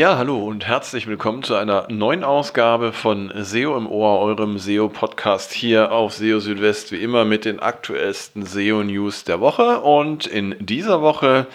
Ja, 0.00 0.16
hallo 0.16 0.38
und 0.38 0.66
herzlich 0.66 1.06
willkommen 1.06 1.42
zu 1.42 1.56
einer 1.56 1.86
neuen 1.90 2.24
Ausgabe 2.24 2.94
von 2.94 3.30
SEO 3.36 3.76
im 3.76 3.86
Ohr, 3.86 4.20
eurem 4.20 4.56
SEO-Podcast 4.56 5.52
hier 5.52 5.92
auf 5.92 6.14
SEO 6.14 6.40
Südwest, 6.40 6.90
wie 6.90 7.02
immer 7.02 7.26
mit 7.26 7.44
den 7.44 7.60
aktuellsten 7.60 8.46
SEO-News 8.46 9.24
der 9.24 9.40
Woche. 9.40 9.80
Und 9.80 10.24
in 10.24 10.56
dieser 10.58 11.02
Woche 11.02 11.46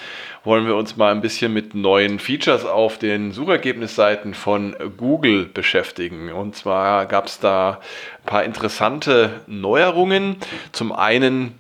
wollen 0.44 0.68
wir 0.68 0.76
uns 0.76 0.96
mal 0.96 1.12
ein 1.12 1.22
bisschen 1.22 1.54
mit 1.54 1.74
neuen 1.74 2.20
Features 2.20 2.66
auf 2.66 3.00
den 3.00 3.32
Suchergebnisseiten 3.32 4.36
von 4.36 4.76
Google 4.96 5.46
beschäftigen. 5.46 6.32
Und 6.32 6.56
zwar 6.56 7.08
gab 7.08 7.26
es 7.26 7.40
da 7.40 7.80
ein 8.20 8.26
paar 8.28 8.44
interessante 8.44 9.42
Neuerungen. 9.48 10.36
Zum 10.72 10.92
einen 10.92 11.56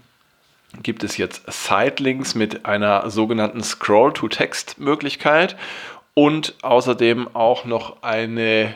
gibt 0.83 1.03
es 1.03 1.17
jetzt 1.17 1.51
Sitelinks 1.51 2.35
mit 2.35 2.67
einer 2.67 3.09
sogenannten 3.09 3.63
Scroll-to-Text-Möglichkeit 3.63 5.55
und 6.15 6.55
außerdem 6.63 7.35
auch 7.35 7.65
noch 7.65 8.01
eine 8.01 8.73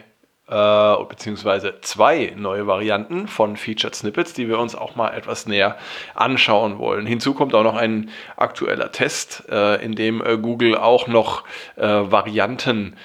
äh, 0.48 1.04
beziehungsweise 1.06 1.80
zwei 1.82 2.34
neue 2.36 2.68
Varianten 2.68 3.28
von 3.28 3.56
Featured 3.56 3.96
Snippets, 3.96 4.34
die 4.34 4.48
wir 4.48 4.60
uns 4.60 4.76
auch 4.76 4.96
mal 4.96 5.12
etwas 5.12 5.46
näher 5.46 5.78
anschauen 6.16 6.80
wollen. 6.80 7.06
Hinzu 7.06 7.34
kommt 7.34 7.54
auch 7.54 7.64
noch 7.64 7.76
ein 7.76 8.10
aktueller 8.36 8.92
Test, 8.92 9.44
äh, 9.50 9.84
in 9.84 9.94
dem 9.94 10.24
äh, 10.24 10.38
Google 10.38 10.76
auch 10.76 11.08
noch 11.08 11.44
äh, 11.76 11.88
Varianten 11.88 12.96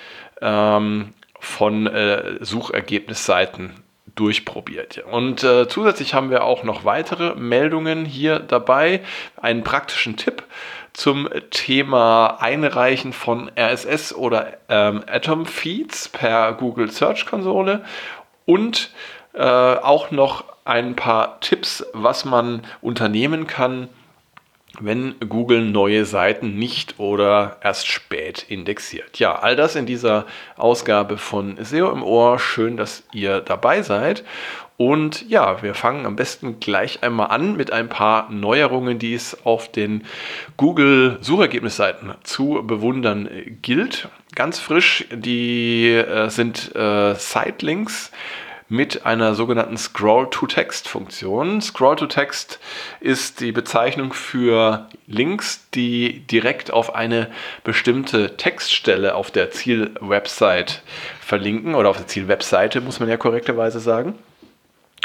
ähm, 0.41 1.13
von 1.39 1.87
äh, 1.87 2.39
Suchergebnisseiten 2.41 3.84
durchprobiert. 4.15 5.05
Und 5.11 5.43
äh, 5.43 5.69
zusätzlich 5.69 6.15
haben 6.15 6.31
wir 6.31 6.45
auch 6.45 6.63
noch 6.63 6.85
weitere 6.85 7.35
Meldungen 7.35 8.05
hier 8.05 8.39
dabei, 8.39 9.01
einen 9.37 9.65
praktischen 9.65 10.17
Tipp 10.17 10.45
zum 10.93 11.29
Thema 11.51 12.39
Einreichen 12.41 13.13
von 13.13 13.51
RSS 13.59 14.15
oder 14.15 14.55
ähm, 14.69 15.03
Atom 15.09 15.45
Feeds 15.47 16.09
per 16.09 16.53
Google 16.53 16.91
Search 16.91 17.27
Konsole 17.27 17.85
und 18.47 18.91
äh, 19.35 19.43
auch 19.43 20.11
noch 20.13 20.45
ein 20.65 20.95
paar 20.95 21.41
Tipps, 21.41 21.85
was 21.93 22.25
man 22.25 22.63
unternehmen 22.81 23.47
kann, 23.47 23.89
wenn 24.81 25.15
Google 25.29 25.65
neue 25.65 26.05
Seiten 26.05 26.59
nicht 26.59 26.99
oder 26.99 27.59
erst 27.63 27.87
spät 27.87 28.47
indexiert. 28.49 29.19
Ja, 29.19 29.37
all 29.37 29.57
das 29.57 29.77
in 29.77 29.87
dieser 29.87 30.27
Ausgabe 30.57 31.17
von 31.17 31.57
SEO 31.63 31.91
im 31.91 32.03
Ohr. 32.03 32.39
Schön, 32.39 32.77
dass 32.77 33.05
ihr 33.13 33.41
dabei 33.41 33.83
seid. 33.83 34.25
Und 34.77 35.29
ja, 35.29 35.63
wir 35.63 35.75
fangen 35.75 36.05
am 36.05 36.17
besten 36.17 36.59
gleich 36.59 37.03
einmal 37.05 37.29
an 37.29 37.57
mit 37.57 37.73
ein 37.73 37.89
paar 37.89 38.29
Neuerungen, 38.31 38.99
die 38.99 39.15
es 39.15 39.47
auf 39.47 39.71
den 39.71 40.05
Google 40.57 41.19
Suchergebnisseiten 41.21 42.15
zu 42.25 42.65
bewundern 42.67 43.29
gilt. 43.63 44.09
Ganz 44.35 44.59
frisch, 44.59 45.07
die 45.13 45.91
äh, 45.91 46.29
sind 46.29 46.75
äh, 46.75 47.15
Sitelinks 47.15 48.11
mit 48.69 49.05
einer 49.05 49.35
sogenannten 49.35 49.77
Scroll-to-Text-Funktion. 49.77 51.61
Scroll-to-Text 51.61 52.59
ist 53.01 53.41
die 53.41 53.53
Bezeichnung 53.53 54.13
für 54.13 54.89
Links, 55.07 55.69
die 55.75 56.21
direkt 56.21 56.73
auf 56.73 56.95
eine 56.95 57.31
bestimmte 57.63 58.37
Textstelle 58.37 59.15
auf 59.15 59.31
der 59.31 59.51
Zielwebsite 59.51 60.77
verlinken 61.21 61.75
oder 61.75 61.91
auf 61.91 61.99
der 61.99 62.07
Zielwebseite, 62.07 62.81
muss 62.81 63.01
man 63.01 63.09
ja 63.09 63.17
korrekterweise 63.17 63.81
sagen. 63.81 64.15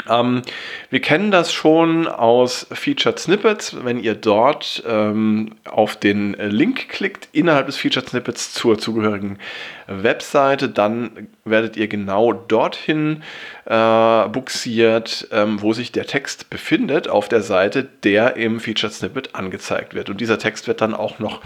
Ähm, 0.08 0.42
wir 0.88 1.00
kennen 1.00 1.30
das 1.30 1.52
schon 1.52 2.06
aus 2.06 2.66
Featured 2.72 3.18
Snippets. 3.18 3.84
Wenn 3.84 4.02
ihr 4.02 4.14
dort 4.14 4.82
ähm, 4.86 5.56
auf 5.68 5.96
den 5.96 6.34
Link 6.34 6.88
klickt 6.88 7.28
innerhalb 7.32 7.66
des 7.66 7.76
Featured 7.76 8.08
Snippets 8.08 8.52
zur 8.52 8.78
zugehörigen 8.78 9.38
Webseite, 9.86 10.68
dann 10.68 11.28
werdet 11.50 11.76
ihr 11.76 11.88
genau 11.88 12.32
dorthin 12.32 13.22
äh, 13.66 14.28
buxiert, 14.28 15.28
ähm, 15.32 15.60
wo 15.60 15.72
sich 15.72 15.92
der 15.92 16.06
Text 16.06 16.50
befindet 16.50 17.08
auf 17.08 17.28
der 17.28 17.42
Seite, 17.42 17.86
der 18.02 18.36
im 18.36 18.60
Featured 18.60 18.92
Snippet 18.92 19.34
angezeigt 19.34 19.94
wird. 19.94 20.10
Und 20.10 20.20
dieser 20.20 20.38
Text 20.38 20.68
wird 20.68 20.80
dann 20.80 20.94
auch 20.94 21.18
noch 21.18 21.40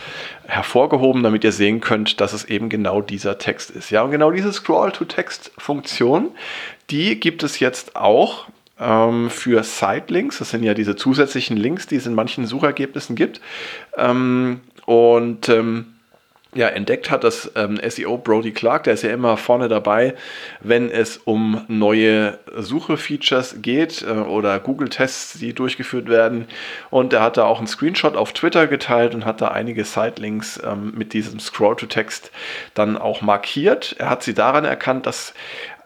hervorgehoben, 0.46 1.22
damit 1.22 1.44
ihr 1.44 1.52
sehen 1.52 1.80
könnt, 1.80 2.20
dass 2.20 2.32
es 2.32 2.44
eben 2.44 2.68
genau 2.68 3.00
dieser 3.00 3.38
Text 3.38 3.70
ist. 3.70 3.90
Ja, 3.90 4.02
und 4.02 4.10
genau 4.10 4.30
diese 4.30 4.52
Scroll-to-Text-Funktion, 4.52 6.30
die 6.90 7.18
gibt 7.18 7.42
es 7.42 7.60
jetzt 7.60 7.96
auch 7.96 8.46
ähm, 8.78 9.30
für 9.30 9.62
Sitelinks. 9.62 10.38
Das 10.38 10.50
sind 10.50 10.62
ja 10.62 10.74
diese 10.74 10.96
zusätzlichen 10.96 11.56
Links, 11.56 11.86
die 11.86 11.96
es 11.96 12.06
in 12.06 12.14
manchen 12.14 12.46
Suchergebnissen 12.46 13.16
gibt. 13.16 13.40
Ähm, 13.96 14.60
und 14.86 15.48
ähm, 15.48 15.93
ja, 16.54 16.68
entdeckt 16.68 17.10
hat 17.10 17.24
das 17.24 17.50
ähm, 17.56 17.78
SEO 17.86 18.16
Brody 18.18 18.52
Clark, 18.52 18.84
der 18.84 18.94
ist 18.94 19.02
ja 19.02 19.10
immer 19.10 19.36
vorne 19.36 19.68
dabei, 19.68 20.14
wenn 20.60 20.90
es 20.90 21.18
um 21.18 21.64
neue 21.68 22.38
Suche-Features 22.56 23.56
geht 23.60 24.02
äh, 24.02 24.12
oder 24.12 24.60
Google-Tests, 24.60 25.38
die 25.38 25.52
durchgeführt 25.52 26.08
werden. 26.08 26.46
Und 26.90 27.12
er 27.12 27.22
hat 27.22 27.36
da 27.36 27.44
auch 27.44 27.58
einen 27.58 27.66
Screenshot 27.66 28.16
auf 28.16 28.32
Twitter 28.32 28.66
geteilt 28.66 29.14
und 29.14 29.24
hat 29.24 29.40
da 29.40 29.48
einige 29.48 29.84
Sitelinks 29.84 30.60
ähm, 30.64 30.92
mit 30.96 31.12
diesem 31.12 31.40
Scroll-to-Text 31.40 32.30
dann 32.74 32.96
auch 32.96 33.20
markiert. 33.20 33.96
Er 33.98 34.10
hat 34.10 34.22
sie 34.22 34.34
daran 34.34 34.64
erkannt, 34.64 35.06
dass 35.06 35.34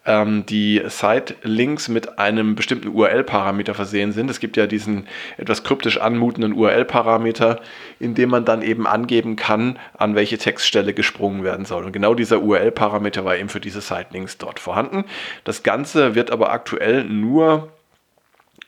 ähm, 0.08 0.46
die 0.46 0.82
Site-Links 0.84 1.88
mit 1.88 2.18
einem 2.18 2.56
bestimmten 2.56 2.88
URL-Parameter 2.88 3.74
versehen 3.74 4.12
sind. 4.12 4.30
Es 4.30 4.40
gibt 4.40 4.56
ja 4.56 4.66
diesen 4.66 5.06
etwas 5.36 5.62
kryptisch 5.62 6.00
anmutenden 6.00 6.54
URL-Parameter, 6.54 7.60
in 8.00 8.14
dem 8.14 8.30
man 8.30 8.46
dann 8.46 8.62
eben 8.62 8.86
angeben 8.86 9.36
kann, 9.36 9.78
an 9.96 10.14
welche 10.14 10.38
Textstelle 10.38 10.94
gesprungen 10.94 11.44
werden 11.44 11.66
soll. 11.66 11.84
Und 11.84 11.92
genau 11.92 12.14
dieser 12.14 12.40
URL-Parameter 12.40 13.24
war 13.24 13.36
eben 13.36 13.50
für 13.50 13.60
diese 13.60 13.82
Site-Links 13.82 14.38
dort 14.38 14.58
vorhanden. 14.58 15.04
Das 15.44 15.62
Ganze 15.62 16.14
wird 16.14 16.30
aber 16.30 16.50
aktuell 16.52 17.04
nur 17.04 17.68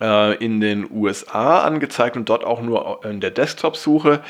äh, 0.01 0.35
in 0.37 0.61
den 0.61 0.91
USA 0.91 1.61
angezeigt 1.61 2.17
und 2.17 2.29
dort 2.29 2.45
auch 2.45 2.63
nur 2.63 3.05
in 3.05 3.21
der 3.21 3.31
Desktop-Suche. 3.31 4.21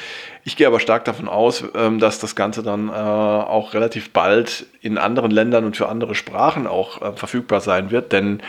Ich 0.43 0.57
gehe 0.57 0.67
aber 0.67 0.81
stark 0.81 1.05
davon 1.05 1.29
aus, 1.29 1.65
ähm, 1.75 1.99
dass 1.99 2.19
das 2.19 2.35
Ganze 2.35 2.63
dann 2.63 2.89
äh, 2.89 2.93
auch 2.93 3.75
relativ 3.75 4.11
bald 4.11 4.67
in 4.81 4.97
anderen 4.97 5.31
Ländern 5.31 5.65
und 5.65 5.77
für 5.77 5.89
andere 5.89 6.15
Sprachen 6.15 6.67
auch 6.67 7.03
äh, 7.03 7.13
verfügbar 7.13 7.61
sein 7.61 7.91
wird, 7.91 8.13
denn 8.13 8.43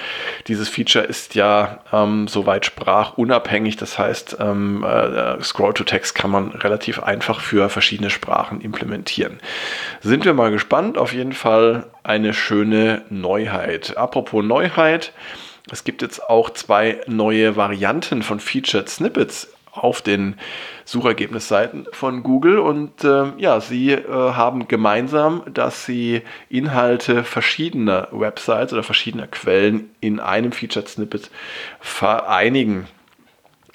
dieses 0.48 0.70
Feature 0.70 1.04
ist 1.04 1.36
ja 1.36 1.80
ähm, 1.92 2.28
soweit 2.28 2.66
sprachunabhängig. 2.66 3.76
Das 3.76 4.00
heißt, 4.00 4.38
ähm, 4.40 4.86
Scroll-to-Text 5.42 6.16
kann 6.16 6.32
man 6.32 6.52
relativ 6.52 7.04
einfach 7.04 7.42
für 7.42 7.70
verschiedene 7.70 8.10
Sprachen 8.10 8.62
implementieren. 8.62 9.40
Sind 10.00 10.26
wir 10.26 10.34
mal 10.34 10.52
gespannt. 10.52 10.98
Auf 10.98 11.14
jeden 11.14 11.34
Fall 11.34 11.86
eine 12.04 12.34
schöne 12.34 13.04
Neuheit. 13.10 13.98
Apropos 13.98 14.44
Neuheit. 14.44 15.14
Es 15.72 15.84
gibt 15.84 16.02
jetzt 16.02 16.30
auch 16.30 16.50
zwei 16.50 17.02
neue 17.08 17.56
Varianten 17.56 18.24
von 18.24 18.40
Featured 18.40 18.90
Snippets 18.90 19.48
auf 19.72 20.02
den 20.02 20.36
Suchergebnisseiten 20.84 21.88
von 21.94 22.24
Google 22.24 22.60
und 22.60 23.04
äh, 23.06 23.32
ja, 23.38 23.62
sie 23.62 23.92
äh, 23.92 24.06
haben 24.08 24.68
gemeinsam, 24.68 25.44
dass 25.52 25.86
sie 25.86 26.24
Inhalte 26.50 27.24
verschiedener 27.24 28.10
Websites 28.12 28.74
oder 28.74 28.84
verschiedener 28.84 29.28
Quellen 29.28 29.90
in 30.02 30.20
einem 30.20 30.52
Featured 30.52 30.90
Snippet 30.90 31.32
vereinigen. 31.80 32.88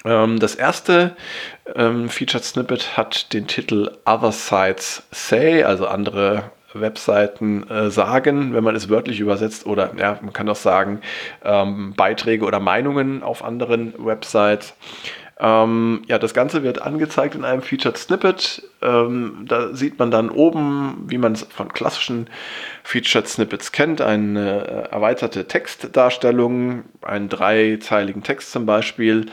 Ähm, 0.05 0.39
das 0.39 0.53
erste 0.53 1.15
ähm, 1.75 2.09
Featured 2.09 2.43
Snippet 2.43 2.95
hat 2.95 3.33
den 3.33 3.47
Titel 3.47 3.91
Other 4.05 4.31
Sites 4.31 5.03
Say, 5.11 5.63
also 5.63 5.87
andere 5.87 6.51
Webseiten 6.73 7.69
äh, 7.69 7.89
sagen, 7.89 8.53
wenn 8.53 8.63
man 8.63 8.75
es 8.75 8.89
wörtlich 8.89 9.19
übersetzt, 9.19 9.65
oder 9.65 9.91
ja, 9.97 10.19
man 10.21 10.33
kann 10.33 10.49
auch 10.49 10.55
sagen, 10.55 11.01
ähm, 11.43 11.93
Beiträge 11.95 12.45
oder 12.45 12.59
Meinungen 12.59 13.23
auf 13.23 13.43
anderen 13.43 13.93
Websites. 13.97 14.75
Ähm, 15.39 16.01
ja, 16.07 16.17
das 16.17 16.33
Ganze 16.33 16.63
wird 16.63 16.81
angezeigt 16.81 17.35
in 17.35 17.45
einem 17.45 17.61
Featured 17.61 17.97
Snippet. 17.97 18.63
Ähm, 18.81 19.45
da 19.47 19.73
sieht 19.73 19.97
man 19.97 20.11
dann 20.11 20.29
oben, 20.29 21.05
wie 21.07 21.17
man 21.17 21.33
es 21.33 21.43
von 21.43 21.73
klassischen 21.73 22.29
Featured 22.83 23.27
Snippets 23.27 23.71
kennt, 23.71 24.01
eine 24.01 24.67
äh, 24.89 24.93
erweiterte 24.93 25.47
Textdarstellung, 25.47 26.83
einen 27.01 27.27
dreizeiligen 27.27 28.21
Text 28.21 28.51
zum 28.51 28.65
Beispiel, 28.65 29.25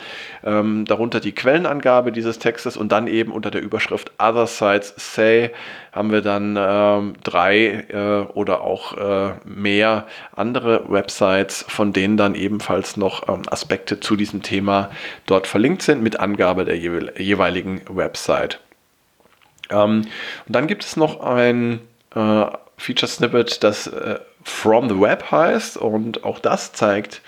ähm, 0.43 0.85
darunter 0.85 1.19
die 1.19 1.31
Quellenangabe 1.31 2.11
dieses 2.11 2.39
Textes 2.39 2.75
und 2.75 2.91
dann 2.91 3.07
eben 3.07 3.31
unter 3.31 3.51
der 3.51 3.61
Überschrift 3.61 4.11
Other 4.17 4.47
Sites 4.47 4.93
Say 4.97 5.51
haben 5.91 6.11
wir 6.11 6.21
dann 6.21 6.57
ähm, 6.59 7.13
drei 7.23 7.85
äh, 7.89 8.25
oder 8.33 8.61
auch 8.61 8.97
äh, 8.97 9.33
mehr 9.45 10.07
andere 10.35 10.89
Websites, 10.89 11.65
von 11.67 11.93
denen 11.93 12.17
dann 12.17 12.35
ebenfalls 12.35 12.97
noch 12.97 13.29
ähm, 13.29 13.43
Aspekte 13.49 13.99
zu 13.99 14.15
diesem 14.15 14.41
Thema 14.41 14.89
dort 15.27 15.47
verlinkt 15.47 15.83
sind 15.83 16.01
mit 16.01 16.19
Angabe 16.19 16.65
der 16.65 16.77
jeweiligen 16.77 17.81
Website. 17.89 18.59
Ähm, 19.69 20.01
und 20.47 20.55
dann 20.55 20.67
gibt 20.67 20.83
es 20.83 20.95
noch 20.95 21.21
ein 21.21 21.81
äh, 22.15 22.45
Feature 22.77 23.09
Snippet, 23.09 23.63
das 23.63 23.87
äh, 23.87 24.19
From 24.43 24.89
the 24.89 24.99
Web 24.99 25.31
heißt 25.31 25.77
und 25.77 26.23
auch 26.23 26.39
das 26.39 26.73
zeigt 26.73 27.21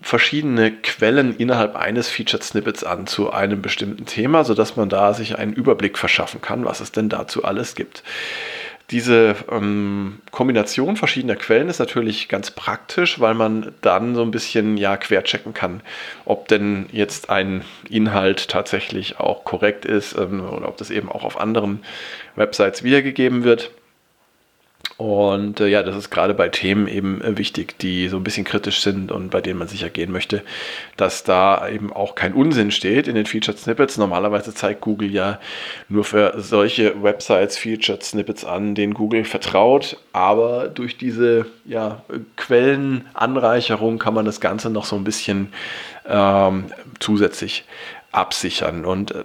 verschiedene 0.00 0.72
Quellen 0.72 1.36
innerhalb 1.36 1.76
eines 1.76 2.08
Featured 2.08 2.42
Snippets 2.42 2.84
an 2.84 3.06
zu 3.06 3.32
einem 3.32 3.62
bestimmten 3.62 4.06
Thema, 4.06 4.44
sodass 4.44 4.76
man 4.76 4.88
da 4.88 5.14
sich 5.14 5.38
einen 5.38 5.52
Überblick 5.52 5.98
verschaffen 5.98 6.40
kann, 6.40 6.64
was 6.64 6.80
es 6.80 6.92
denn 6.92 7.08
dazu 7.08 7.44
alles 7.44 7.74
gibt. 7.74 8.02
Diese 8.90 9.34
ähm, 9.50 10.20
Kombination 10.30 10.96
verschiedener 10.96 11.36
Quellen 11.36 11.68
ist 11.68 11.78
natürlich 11.78 12.28
ganz 12.28 12.50
praktisch, 12.50 13.18
weil 13.18 13.32
man 13.32 13.72
dann 13.80 14.14
so 14.14 14.20
ein 14.20 14.30
bisschen 14.30 14.76
ja 14.76 14.98
querchecken 14.98 15.54
kann, 15.54 15.80
ob 16.26 16.48
denn 16.48 16.86
jetzt 16.92 17.30
ein 17.30 17.64
Inhalt 17.88 18.48
tatsächlich 18.48 19.18
auch 19.18 19.44
korrekt 19.44 19.86
ist 19.86 20.16
ähm, 20.18 20.46
oder 20.46 20.68
ob 20.68 20.76
das 20.76 20.90
eben 20.90 21.10
auch 21.10 21.24
auf 21.24 21.40
anderen 21.40 21.82
Websites 22.36 22.82
wiedergegeben 22.82 23.42
wird. 23.42 23.70
Und 24.96 25.58
äh, 25.58 25.66
ja, 25.66 25.82
das 25.82 25.96
ist 25.96 26.10
gerade 26.10 26.34
bei 26.34 26.48
Themen 26.48 26.86
eben 26.86 27.20
äh, 27.20 27.36
wichtig, 27.36 27.78
die 27.80 28.08
so 28.08 28.16
ein 28.16 28.24
bisschen 28.24 28.44
kritisch 28.44 28.80
sind 28.80 29.10
und 29.10 29.30
bei 29.30 29.40
denen 29.40 29.58
man 29.58 29.66
sicher 29.66 29.90
gehen 29.90 30.12
möchte, 30.12 30.42
dass 30.96 31.24
da 31.24 31.68
eben 31.68 31.92
auch 31.92 32.14
kein 32.14 32.32
Unsinn 32.32 32.70
steht 32.70 33.08
in 33.08 33.16
den 33.16 33.26
Featured 33.26 33.58
Snippets. 33.58 33.98
Normalerweise 33.98 34.54
zeigt 34.54 34.82
Google 34.82 35.10
ja 35.10 35.40
nur 35.88 36.04
für 36.04 36.34
solche 36.36 37.02
Websites 37.02 37.58
Featured 37.58 38.04
Snippets 38.04 38.44
an, 38.44 38.76
denen 38.76 38.94
Google 38.94 39.24
vertraut. 39.24 39.96
Aber 40.12 40.68
durch 40.68 40.96
diese 40.96 41.46
ja, 41.64 42.04
Quellenanreicherung 42.36 43.98
kann 43.98 44.14
man 44.14 44.24
das 44.24 44.40
Ganze 44.40 44.70
noch 44.70 44.84
so 44.84 44.94
ein 44.94 45.04
bisschen 45.04 45.52
ähm, 46.08 46.66
zusätzlich 47.00 47.64
absichern. 48.14 48.84
Und 48.84 49.12
äh, 49.12 49.24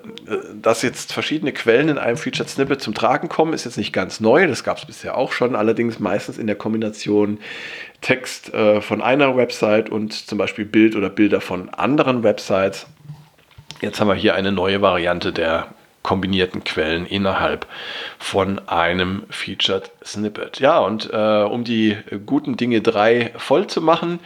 dass 0.62 0.82
jetzt 0.82 1.14
verschiedene 1.14 1.54
Quellen 1.54 1.90
in 1.90 1.98
einem 1.98 2.18
Featured 2.18 2.50
Snippet 2.50 2.82
zum 2.82 2.94
Tragen 2.94 3.30
kommen, 3.30 3.54
ist 3.54 3.66
jetzt 3.66 3.78
nicht 3.78 3.94
ganz 3.94 4.20
neu. 4.20 4.48
Das 4.48 4.64
gab 4.64 4.78
es 4.78 4.86
bisher 4.86 5.18
auch 5.18 5.32
schon, 5.32 5.56
allerdings 5.56 6.00
meistens 6.00 6.38
in 6.38 6.48
der 6.48 6.56
Kombination 6.56 7.40
Text 8.02 8.54
äh, 8.54 8.82
von 8.82 9.02
einer 9.02 9.36
Website 9.36 9.90
und 9.90 10.14
zum 10.14 10.38
Beispiel 10.38 10.66
Bild 10.66 10.96
oder 10.96 11.10
Bilder 11.10 11.42
von 11.42 11.70
anderen 11.70 12.24
Websites. 12.24 12.88
Jetzt 13.82 14.00
haben 14.00 14.08
wir 14.08 14.16
hier 14.16 14.36
eine 14.36 14.52
neue 14.52 14.82
Variante 14.82 15.32
der 15.32 15.68
kombinierten 16.02 16.64
Quellen 16.64 17.06
innerhalb 17.06 17.68
von 18.18 18.60
einem 18.68 19.24
Featured 19.30 19.92
Snippet. 20.04 20.60
Ja, 20.60 20.80
und 20.80 21.10
äh, 21.14 21.44
um 21.44 21.64
die 21.64 21.98
guten 22.26 22.58
Dinge 22.58 22.82
drei 22.82 23.34
voll 23.38 23.68
zu 23.68 23.82
machen, 23.82 24.20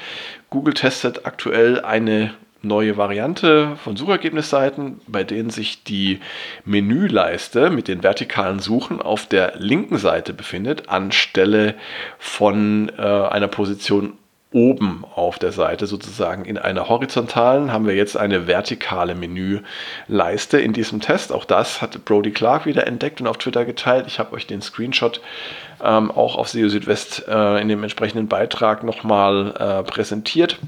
Google 0.50 0.76
testet 0.76 1.26
aktuell 1.26 1.82
eine 1.82 2.34
neue 2.64 2.98
Variante 2.98 3.76
von 3.76 3.98
Suchergebnisseiten, 3.98 5.02
bei 5.08 5.24
denen 5.24 5.50
sich 5.50 5.84
die 5.84 6.20
Menüleiste 6.66 7.70
mit 7.70 7.88
den 7.88 8.04
vertikalen 8.04 8.60
Suchen 8.60 9.02
auf 9.02 9.28
der 9.28 9.54
linken 9.58 9.98
Seite 9.98 10.34
befindet, 10.34 10.90
anstelle 10.90 11.76
von 12.18 12.92
äh, 12.98 13.02
einer 13.02 13.50
Position 13.50 14.14
oben 14.54 15.04
auf 15.16 15.40
der 15.40 15.52
Seite 15.52 15.88
sozusagen 15.88 16.46
in 16.46 16.58
einer 16.58 16.88
horizontalen 16.88 17.74
haben 17.74 17.88
wir 17.88 17.96
jetzt 17.96 18.16
eine 18.16 18.48
vertikale 18.48 19.16
Menüleiste 19.16 20.60
in 20.60 20.74
diesem 20.74 21.02
Test. 21.02 21.34
Auch 21.34 21.46
das 21.46 21.82
hat 21.82 22.06
Brody 22.06 22.32
Clark 22.32 22.66
wieder 22.66 22.86
entdeckt 22.88 23.20
und 23.20 23.28
auf 23.28 23.40
Twitter 23.40 23.66
geteilt. 23.66 24.06
Ich 24.08 24.20
habe 24.20 24.34
euch 24.34 24.46
den 24.46 24.62
Screenshot 24.62 25.22
ähm, 25.84 26.12
auch 26.12 26.38
auf 26.38 26.50
SEO 26.50 26.70
Südwest 26.70 27.28
äh, 27.28 27.62
in 27.62 27.68
dem 27.68 27.82
entsprechenden 27.84 28.28
Beitrag 28.28 28.84
nochmal 28.84 29.56
äh, 29.58 29.84
präsentiert. 29.84 30.60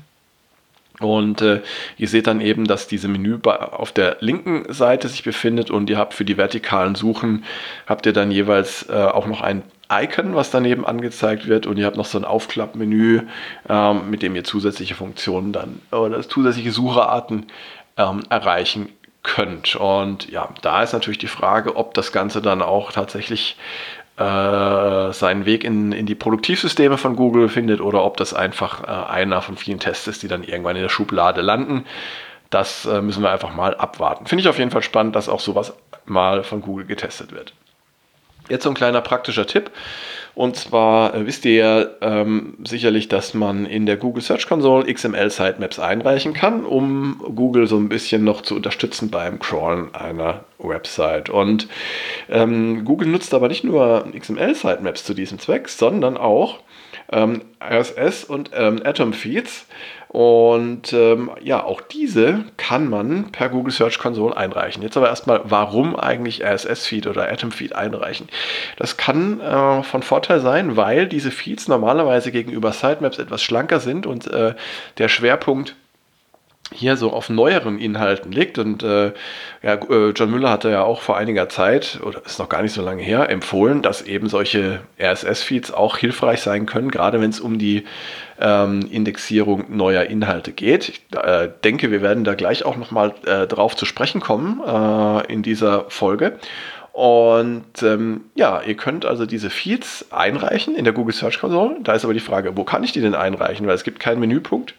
Und 1.00 1.42
äh, 1.42 1.62
ihr 1.97 2.07
seht 2.07 2.27
dann 2.27 2.39
eben, 2.39 2.65
dass 2.65 2.88
diese 2.88 3.07
Menü 3.07 3.38
auf 3.44 3.92
der 3.92 4.18
linken 4.21 4.71
Seite 4.71 5.09
sich 5.09 5.24
befindet 5.24 5.69
und 5.69 5.89
ihr 5.89 5.97
habt 5.97 6.13
für 6.13 6.25
die 6.25 6.38
vertikalen 6.38 6.95
Suchen, 6.95 7.44
habt 7.86 8.06
ihr 8.06 8.13
dann 8.13 8.31
jeweils 8.31 8.88
äh, 8.89 8.94
auch 8.94 9.27
noch 9.27 9.42
ein 9.42 9.63
Icon, 9.92 10.36
was 10.36 10.51
daneben 10.51 10.86
angezeigt 10.86 11.47
wird 11.47 11.68
und 11.68 11.77
ihr 11.77 11.86
habt 11.86 11.97
noch 11.97 12.06
so 12.06 12.18
ein 12.18 12.25
Aufklappmenü, 12.25 13.21
ähm, 13.69 14.09
mit 14.09 14.21
dem 14.24 14.36
ihr 14.36 14.44
zusätzliche 14.44 14.95
Funktionen 14.95 15.51
dann 15.51 15.81
oder 15.92 16.21
zusätzliche 16.27 16.71
Sucherarten 16.71 17.48
ähm, 17.98 18.24
erreichen 18.30 18.89
könnt. 19.21 19.75
Und 19.75 20.30
ja, 20.30 20.50
da 20.62 20.81
ist 20.81 20.94
natürlich 20.94 21.18
die 21.18 21.27
Frage, 21.27 21.75
ob 21.75 21.94
das 21.94 22.12
Ganze 22.12 22.41
dann 22.41 22.62
auch 22.62 22.91
tatsächlich 22.91 23.57
äh, 24.17 25.12
seinen 25.12 25.45
Weg 25.45 25.63
in, 25.63 25.91
in 25.91 26.06
die 26.06 26.15
Produktivsysteme 26.15 26.97
von 26.97 27.15
Google 27.15 27.50
findet 27.50 27.81
oder 27.81 28.03
ob 28.03 28.17
das 28.17 28.33
einfach 28.33 28.83
äh, 28.83 29.12
einer 29.12 29.41
von 29.41 29.57
vielen 29.57 29.79
Tests 29.79 30.07
ist, 30.07 30.23
die 30.23 30.27
dann 30.27 30.44
irgendwann 30.44 30.75
in 30.75 30.81
der 30.81 30.89
Schublade 30.89 31.41
landen. 31.41 31.85
Das 32.50 32.85
äh, 32.85 33.01
müssen 33.01 33.23
wir 33.23 33.31
einfach 33.31 33.53
mal 33.53 33.75
abwarten. 33.75 34.25
Finde 34.25 34.41
ich 34.41 34.47
auf 34.47 34.57
jeden 34.57 34.71
Fall 34.71 34.83
spannend, 34.83 35.15
dass 35.15 35.27
auch 35.27 35.39
sowas 35.41 35.73
mal 36.06 36.44
von 36.44 36.62
Google 36.62 36.85
getestet 36.85 37.31
wird. 37.33 37.53
Jetzt 38.50 38.63
so 38.63 38.69
ein 38.69 38.75
kleiner 38.75 39.01
praktischer 39.01 39.47
Tipp. 39.47 39.71
Und 40.36 40.57
zwar 40.57 41.15
äh, 41.15 41.25
wisst 41.25 41.45
ihr 41.45 41.53
ja 41.53 41.86
ähm, 42.01 42.56
sicherlich, 42.63 43.07
dass 43.07 43.33
man 43.33 43.65
in 43.65 43.86
der 43.86 43.95
Google 43.95 44.21
Search 44.21 44.47
Console 44.47 44.94
XML 44.94 45.30
Sitemaps 45.30 45.80
einreichen 45.80 46.33
kann, 46.33 46.65
um 46.65 47.21
Google 47.36 47.68
so 47.68 47.77
ein 47.77 47.88
bisschen 47.88 48.25
noch 48.25 48.42
zu 48.42 48.56
unterstützen 48.56 49.09
beim 49.09 49.39
Crawlen 49.39 49.95
einer 49.95 50.44
Website. 50.59 51.30
Und 51.30 51.69
ähm, 52.30 52.83
Google 52.83 53.07
nutzt 53.07 53.33
aber 53.33 53.47
nicht 53.47 53.63
nur 53.63 54.06
XML 54.18 54.53
Sitemaps 54.56 55.06
zu 55.06 55.13
diesem 55.13 55.39
Zweck, 55.39 55.69
sondern 55.69 56.18
auch 56.18 56.59
ähm, 57.12 57.42
RSS 57.62 58.24
und 58.24 58.52
ähm, 58.54 58.81
Atom 58.84 59.13
Feeds. 59.13 59.66
Und 60.16 60.94
ähm, 60.94 61.31
ja, 61.42 61.62
auch 61.62 61.81
diese 61.81 62.46
kann 62.56 62.90
man 62.90 63.34
per 63.34 63.50
Google 63.50 63.74
Search 63.74 64.00
Console 64.00 64.38
einreichen. 64.38 64.81
Jetzt 64.81 64.96
aber 64.96 65.10
erstmal, 65.10 65.42
warum 65.44 65.94
eigentlich 65.94 66.42
RSS-Feed 66.42 67.07
oder 67.07 67.30
Atom-Feed 67.30 67.75
einreichen? 67.75 68.30
Das 68.78 68.96
kann 68.96 69.42
äh, 69.42 69.84
von 69.84 70.04
Vorteil 70.04 70.40
sein, 70.40 70.78
weil 70.78 71.07
diese 71.07 71.31
Feeds 71.31 71.68
normalerweise 71.68 72.31
gegenüber 72.31 72.72
Sitemaps 72.72 73.19
etwas 73.19 73.44
schlanker 73.44 73.81
sind 73.81 74.08
und 74.08 74.28
äh, 74.28 74.56
der 75.00 75.10
Schwerpunkt 75.10 75.75
hier 76.73 76.97
so 76.97 77.13
auf 77.13 77.29
neueren 77.29 77.79
Inhalten 77.79 78.31
liegt. 78.31 78.57
Und 78.57 78.83
äh, 78.83 79.13
ja, 79.62 79.73
äh, 79.75 80.09
John 80.15 80.31
Müller 80.31 80.50
hatte 80.50 80.69
ja 80.69 80.83
auch 80.83 81.01
vor 81.01 81.17
einiger 81.17 81.47
Zeit, 81.47 82.00
oder 82.03 82.21
ist 82.25 82.39
noch 82.39 82.50
gar 82.50 82.62
nicht 82.62 82.73
so 82.73 82.81
lange 82.81 83.03
her, 83.03 83.29
empfohlen, 83.29 83.81
dass 83.81 84.01
eben 84.01 84.29
solche 84.29 84.81
RSS-Feeds 85.00 85.71
auch 85.71 85.97
hilfreich 85.97 86.41
sein 86.41 86.65
können, 86.65 86.89
gerade 86.89 87.21
wenn 87.21 87.29
es 87.29 87.39
um 87.39 87.59
die 87.59 87.85
ähm, 88.39 88.88
Indexierung 88.89 89.65
neuer 89.75 90.03
Inhalte 90.03 90.51
geht. 90.51 90.89
Ich 90.89 91.01
äh, 91.15 91.50
denke, 91.63 91.91
wir 91.91 92.01
werden 92.01 92.23
da 92.23 92.33
gleich 92.33 92.65
auch 92.65 92.77
nochmal 92.77 93.13
äh, 93.25 93.47
drauf 93.47 93.75
zu 93.75 93.85
sprechen 93.85 94.19
kommen 94.19 94.62
äh, 94.65 95.31
in 95.31 95.44
dieser 95.44 95.85
Folge. 95.89 96.39
Und 96.95 97.83
ähm, 97.83 98.21
ja, 98.35 98.62
ihr 98.62 98.75
könnt 98.75 99.06
also 99.06 99.25
diese 99.25 99.50
Feeds 99.50 100.06
einreichen 100.12 100.75
in 100.75 100.85
der 100.85 100.94
Google 100.94 101.13
Search 101.13 101.39
Console. 101.39 101.75
Da 101.83 101.94
ist 101.94 102.06
aber 102.06 102.13
die 102.13 102.21
Frage, 102.21 102.55
wo 102.55 102.63
kann 102.63 102.86
ich 102.86 102.93
die 102.93 103.01
denn 103.01 103.15
einreichen? 103.15 103.67
Weil 103.67 103.75
es 103.75 103.84
gibt 103.84 104.00
keinen 104.00 104.22
Menüpunkt 104.22 104.75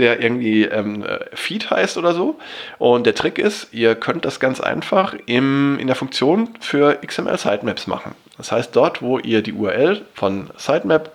der 0.00 0.20
irgendwie 0.20 0.64
ähm, 0.64 1.04
Feed 1.34 1.70
heißt 1.70 1.96
oder 1.96 2.14
so. 2.14 2.38
Und 2.78 3.06
der 3.06 3.14
Trick 3.14 3.38
ist, 3.38 3.72
ihr 3.72 3.94
könnt 3.94 4.24
das 4.24 4.40
ganz 4.40 4.60
einfach 4.60 5.14
im, 5.26 5.78
in 5.78 5.86
der 5.86 5.96
Funktion 5.96 6.50
für 6.60 6.98
XML 7.06 7.38
Sitemaps 7.38 7.86
machen. 7.86 8.14
Das 8.36 8.50
heißt, 8.50 8.74
dort, 8.74 9.02
wo 9.02 9.18
ihr 9.18 9.42
die 9.42 9.52
URL 9.52 10.02
von 10.14 10.50
Sitemap, 10.56 11.12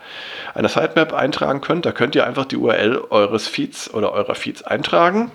einer 0.54 0.70
Sitemap 0.70 1.12
eintragen 1.12 1.60
könnt, 1.60 1.86
da 1.86 1.92
könnt 1.92 2.16
ihr 2.16 2.26
einfach 2.26 2.46
die 2.46 2.58
URL 2.58 3.02
eures 3.10 3.48
Feeds 3.48 3.92
oder 3.94 4.14
eurer 4.14 4.36
Feeds 4.36 4.62
eintragen. 4.62 5.32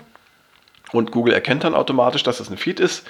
Und 0.93 1.11
Google 1.11 1.33
erkennt 1.33 1.63
dann 1.63 1.75
automatisch, 1.75 2.23
dass 2.23 2.39
es 2.39 2.49
ein 2.49 2.57
Feed 2.57 2.79
ist 2.79 3.05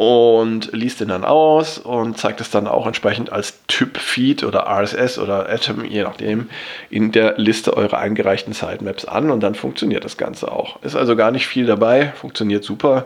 und 0.00 0.72
liest 0.72 1.00
den 1.00 1.08
dann 1.08 1.26
aus 1.26 1.76
und 1.76 2.16
zeigt 2.16 2.40
es 2.40 2.48
dann 2.48 2.66
auch 2.66 2.86
entsprechend 2.86 3.30
als 3.30 3.58
Typ-Feed 3.66 4.44
oder 4.44 4.60
RSS 4.60 5.18
oder 5.18 5.50
Atom, 5.50 5.84
je 5.84 6.04
nachdem, 6.04 6.48
in 6.88 7.12
der 7.12 7.36
Liste 7.36 7.76
eurer 7.76 7.98
eingereichten 7.98 8.54
Sitemaps 8.54 9.04
an 9.04 9.30
und 9.30 9.40
dann 9.40 9.54
funktioniert 9.54 10.02
das 10.06 10.16
Ganze 10.16 10.50
auch. 10.50 10.82
Ist 10.82 10.96
also 10.96 11.16
gar 11.16 11.30
nicht 11.32 11.46
viel 11.46 11.66
dabei, 11.66 12.14
funktioniert 12.16 12.64
super, 12.64 13.04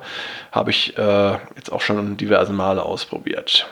habe 0.52 0.70
ich 0.70 0.96
äh, 0.96 1.32
jetzt 1.56 1.72
auch 1.72 1.80
schon 1.80 2.16
diverse 2.16 2.52
Male 2.52 2.84
ausprobiert. 2.84 3.66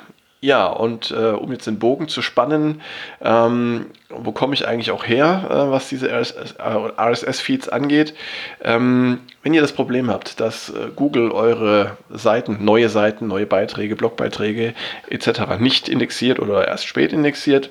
Ja, 0.44 0.66
und 0.66 1.12
äh, 1.12 1.30
um 1.30 1.52
jetzt 1.52 1.68
den 1.68 1.78
Bogen 1.78 2.08
zu 2.08 2.20
spannen, 2.20 2.82
ähm, 3.20 3.86
wo 4.08 4.32
komme 4.32 4.54
ich 4.54 4.66
eigentlich 4.66 4.90
auch 4.90 5.06
her, 5.06 5.46
äh, 5.48 5.70
was 5.70 5.88
diese 5.88 6.10
RSS-Feeds 6.10 7.68
äh, 7.68 7.70
angeht? 7.70 8.14
Ähm, 8.60 9.20
wenn 9.44 9.54
ihr 9.54 9.60
das 9.60 9.70
Problem 9.70 10.10
habt, 10.10 10.40
dass 10.40 10.70
äh, 10.70 10.88
Google 10.96 11.30
eure 11.30 11.96
Seiten, 12.10 12.64
neue 12.64 12.88
Seiten, 12.88 13.28
neue 13.28 13.46
Beiträge, 13.46 13.94
Blogbeiträge 13.94 14.74
etc. 15.08 15.60
nicht 15.60 15.88
indexiert 15.88 16.40
oder 16.40 16.66
erst 16.66 16.88
spät 16.88 17.12
indexiert, 17.12 17.70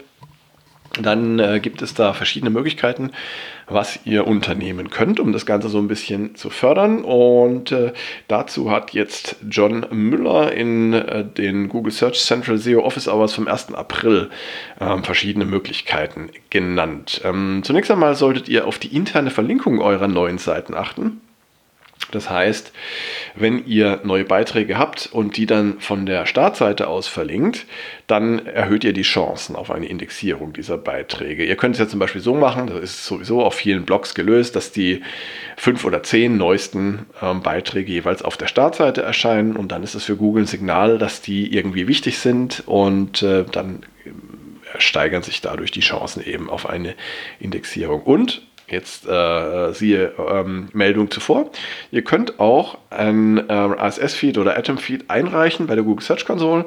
dann 1.02 1.40
äh, 1.40 1.60
gibt 1.60 1.82
es 1.82 1.94
da 1.94 2.14
verschiedene 2.14 2.52
Möglichkeiten, 2.52 3.12
was 3.74 4.00
ihr 4.06 4.28
unternehmen 4.28 4.90
könnt, 4.90 5.20
um 5.20 5.32
das 5.32 5.46
Ganze 5.46 5.70
so 5.70 5.78
ein 5.78 5.88
bisschen 5.88 6.36
zu 6.36 6.50
fördern. 6.50 7.04
Und 7.04 7.72
äh, 7.72 7.94
dazu 8.28 8.72
hat 8.72 8.94
jetzt 8.94 9.38
John 9.50 9.86
Müller 9.92 10.52
in 10.54 10.94
äh, 10.94 11.26
den 11.26 11.70
Google 11.70 11.92
Search 11.92 12.20
Central 12.20 12.58
SEO 12.58 12.82
Office 12.82 13.08
Hours 13.08 13.34
vom 13.34 13.48
1. 13.48 13.74
April 13.74 14.30
ähm, 14.80 15.04
verschiedene 15.04 15.46
Möglichkeiten 15.46 16.30
genannt. 16.50 17.22
Ähm, 17.24 17.62
zunächst 17.64 17.92
einmal 17.92 18.16
solltet 18.16 18.50
ihr 18.50 18.68
auf 18.68 18.80
die 18.80 18.96
interne 18.96 19.32
Verlinkung 19.32 19.80
eurer 19.80 20.08
neuen 20.08 20.38
Seiten 20.38 20.74
achten. 20.74 21.22
Das 22.10 22.30
heißt, 22.30 22.74
wenn 23.36 23.66
ihr 23.66 24.02
neue 24.04 24.26
Beiträge 24.26 24.78
habt 24.78 25.10
und 25.12 25.38
die 25.38 25.46
dann 25.46 25.80
von 25.80 26.06
der 26.06 26.26
Startseite 26.26 26.88
aus 26.88 27.08
verlinkt, 27.08 27.66
dann 28.08 28.46
erhöht 28.46 28.84
ihr 28.84 28.94
die 28.94 29.04
Chancen 29.04 29.56
auf 29.56 29.72
eine 29.72 29.86
Indexierung 29.86 30.52
dieser 30.52 30.78
Beiträge. 30.78 31.46
Ihr 31.46 31.56
könnt 31.56 31.76
es 31.76 31.80
ja 31.80 31.88
zum 31.88 32.00
Beispiel 32.00 32.22
so 32.22 32.34
machen, 32.34 32.68
das 32.68 32.80
ist 32.80 33.06
sowieso 33.06 33.44
auf 33.44 33.54
vielen 33.54 33.86
Blogs 33.86 34.14
gelöst, 34.14 34.56
dass 34.56 34.72
die 34.72 35.02
fünf 35.56 35.86
oder 35.86 36.04
zehn 36.04 36.38
neuesten 36.38 37.06
ähm, 37.22 37.42
Beiträge 37.42 37.92
jeweils 37.92 38.22
auf 38.24 38.36
der 38.36 38.48
Startseite 38.48 39.02
erscheinen 39.02 39.56
und 39.56 39.72
dann 39.72 39.84
ist 39.84 39.96
es 39.96 40.04
für 40.04 40.18
Google 40.18 40.44
ein 40.44 40.48
Signal, 40.48 40.98
dass 40.98 41.22
die 41.22 41.56
irgendwie 41.56 41.88
wichtig 41.88 42.18
sind 42.20 42.64
und 42.66 43.24
äh, 43.24 43.46
dann 43.50 43.84
steigern 44.78 45.24
sich 45.24 45.42
dadurch 45.42 45.72
die 45.72 45.82
Chancen 45.82 46.26
eben 46.26 46.50
auf 46.50 46.70
eine 46.70 46.96
Indexierung. 47.40 48.02
Und 48.04 48.42
Jetzt 48.72 49.06
äh, 49.06 49.74
siehe 49.74 50.14
ähm, 50.18 50.70
Meldung 50.74 51.12
zuvor. 51.12 51.52
Ihr 51.92 52.04
könnt 52.04 52.40
auch 52.40 52.78
ein 52.90 53.38
äh, 53.50 53.54
RSS-Feed 53.54 54.38
oder 54.38 54.58
Atom-Feed 54.58 55.10
einreichen 55.10 55.68
bei 55.68 55.76
der 55.76 55.84
Google 55.84 56.04
Search 56.04 56.26
Console. 56.26 56.66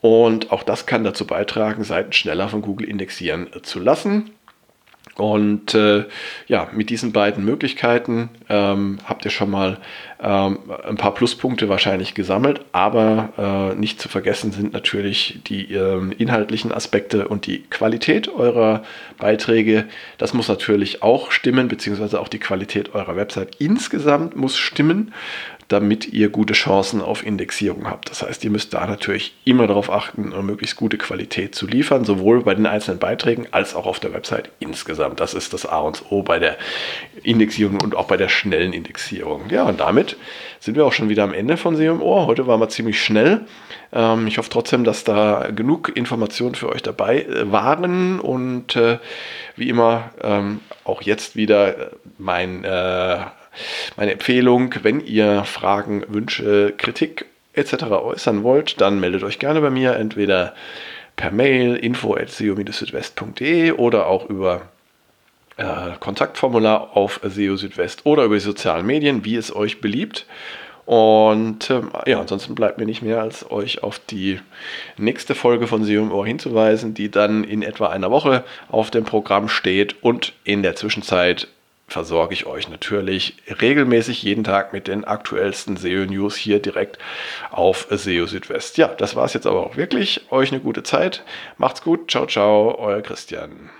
Und 0.00 0.52
auch 0.52 0.62
das 0.62 0.86
kann 0.86 1.02
dazu 1.02 1.26
beitragen, 1.26 1.82
Seiten 1.82 2.12
schneller 2.12 2.48
von 2.48 2.62
Google 2.62 2.88
indexieren 2.88 3.48
zu 3.62 3.80
lassen. 3.80 4.30
Und 5.14 5.72
äh, 5.74 6.04
ja, 6.46 6.68
mit 6.74 6.90
diesen 6.90 7.12
beiden 7.12 7.42
Möglichkeiten 7.42 8.28
ähm, 8.50 8.98
habt 9.06 9.24
ihr 9.24 9.30
schon 9.30 9.50
mal 9.50 9.78
ähm, 10.20 10.58
ein 10.86 10.96
paar 10.96 11.14
Pluspunkte 11.14 11.70
wahrscheinlich 11.70 12.12
gesammelt, 12.12 12.60
aber 12.72 13.72
äh, 13.72 13.78
nicht 13.78 13.98
zu 13.98 14.10
vergessen 14.10 14.52
sind 14.52 14.74
natürlich 14.74 15.40
die 15.46 15.72
äh, 15.72 16.12
inhaltlichen 16.18 16.70
Aspekte 16.70 17.28
und 17.28 17.46
die 17.46 17.62
Qualität 17.62 18.28
eurer 18.28 18.82
Beiträge. 19.16 19.86
Das 20.18 20.34
muss 20.34 20.48
natürlich 20.48 21.02
auch 21.02 21.30
stimmen, 21.30 21.68
beziehungsweise 21.68 22.20
auch 22.20 22.28
die 22.28 22.38
Qualität 22.38 22.94
eurer 22.94 23.16
Website 23.16 23.56
insgesamt 23.58 24.36
muss 24.36 24.58
stimmen 24.58 25.14
damit 25.68 26.12
ihr 26.12 26.28
gute 26.28 26.54
Chancen 26.54 27.00
auf 27.00 27.26
Indexierung 27.26 27.88
habt. 27.88 28.10
Das 28.10 28.22
heißt, 28.22 28.44
ihr 28.44 28.50
müsst 28.50 28.72
da 28.72 28.86
natürlich 28.86 29.34
immer 29.44 29.66
darauf 29.66 29.90
achten, 29.90 30.32
möglichst 30.44 30.76
gute 30.76 30.96
Qualität 30.96 31.54
zu 31.54 31.66
liefern, 31.66 32.04
sowohl 32.04 32.42
bei 32.42 32.54
den 32.54 32.66
einzelnen 32.66 32.98
Beiträgen 32.98 33.48
als 33.50 33.74
auch 33.74 33.86
auf 33.86 33.98
der 33.98 34.12
Website 34.12 34.50
insgesamt. 34.60 35.18
Das 35.18 35.34
ist 35.34 35.52
das 35.52 35.66
A 35.66 35.80
und 35.80 36.04
O 36.10 36.22
bei 36.22 36.38
der 36.38 36.56
Indexierung 37.22 37.80
und 37.80 37.96
auch 37.96 38.06
bei 38.06 38.16
der 38.16 38.28
schnellen 38.28 38.72
Indexierung. 38.72 39.50
Ja, 39.50 39.64
und 39.64 39.80
damit 39.80 40.16
sind 40.60 40.76
wir 40.76 40.86
auch 40.86 40.92
schon 40.92 41.08
wieder 41.08 41.24
am 41.24 41.34
Ende 41.34 41.56
von 41.56 41.76
SEO 41.76 41.92
im 41.94 42.02
Ohr. 42.02 42.26
Heute 42.26 42.46
waren 42.46 42.60
wir 42.60 42.68
ziemlich 42.68 43.02
schnell. 43.02 43.46
Ähm, 43.92 44.26
ich 44.28 44.38
hoffe 44.38 44.50
trotzdem, 44.50 44.84
dass 44.84 45.02
da 45.04 45.48
genug 45.54 45.96
Informationen 45.96 46.54
für 46.54 46.68
euch 46.68 46.82
dabei 46.82 47.22
äh, 47.22 47.50
waren 47.50 48.20
und 48.20 48.76
äh, 48.76 48.98
wie 49.56 49.68
immer 49.68 50.10
ähm, 50.22 50.60
auch 50.84 51.02
jetzt 51.02 51.34
wieder 51.34 51.90
mein 52.18 52.64
äh, 52.64 53.18
meine 53.96 54.12
Empfehlung, 54.12 54.74
wenn 54.82 55.00
ihr 55.00 55.44
Fragen, 55.44 56.04
Wünsche, 56.08 56.74
Kritik 56.76 57.26
etc. 57.52 57.84
äußern 57.84 58.42
wollt, 58.42 58.80
dann 58.80 59.00
meldet 59.00 59.22
euch 59.22 59.38
gerne 59.38 59.60
bei 59.60 59.70
mir, 59.70 59.96
entweder 59.96 60.54
per 61.16 61.30
Mail 61.30 61.76
info.seo-südwest.de 61.76 63.72
oder 63.72 64.06
auch 64.06 64.28
über 64.28 64.68
äh, 65.56 65.96
Kontaktformular 65.98 66.96
auf 66.96 67.20
SEO 67.22 67.56
Südwest 67.56 68.04
oder 68.04 68.24
über 68.24 68.34
die 68.34 68.40
sozialen 68.40 68.86
Medien, 68.86 69.24
wie 69.24 69.36
es 69.36 69.54
euch 69.54 69.80
beliebt. 69.80 70.26
Und 70.84 71.68
ähm, 71.70 71.90
ja, 72.06 72.20
ansonsten 72.20 72.54
bleibt 72.54 72.78
mir 72.78 72.86
nicht 72.86 73.02
mehr, 73.02 73.20
als 73.20 73.50
euch 73.50 73.82
auf 73.82 73.98
die 73.98 74.38
nächste 74.96 75.34
Folge 75.34 75.66
von 75.66 75.82
SEO 75.82 76.02
im 76.02 76.12
Ohr 76.12 76.26
hinzuweisen, 76.26 76.94
die 76.94 77.10
dann 77.10 77.42
in 77.42 77.62
etwa 77.62 77.88
einer 77.88 78.12
Woche 78.12 78.44
auf 78.70 78.92
dem 78.92 79.04
Programm 79.04 79.48
steht 79.48 80.00
und 80.02 80.32
in 80.44 80.62
der 80.62 80.76
Zwischenzeit 80.76 81.48
versorge 81.88 82.34
ich 82.34 82.46
euch 82.46 82.68
natürlich 82.68 83.36
regelmäßig 83.60 84.22
jeden 84.22 84.44
Tag 84.44 84.72
mit 84.72 84.88
den 84.88 85.04
aktuellsten 85.04 85.76
SEO-News 85.76 86.36
hier 86.36 86.60
direkt 86.60 86.98
auf 87.50 87.86
SEO 87.90 88.26
Südwest. 88.26 88.76
Ja, 88.76 88.88
das 88.88 89.14
war 89.16 89.24
es 89.24 89.34
jetzt 89.34 89.46
aber 89.46 89.64
auch 89.64 89.76
wirklich. 89.76 90.30
Euch 90.30 90.52
eine 90.52 90.60
gute 90.60 90.82
Zeit. 90.82 91.24
Macht's 91.58 91.82
gut. 91.82 92.10
Ciao, 92.10 92.26
ciao. 92.26 92.76
Euer 92.78 93.02
Christian. 93.02 93.70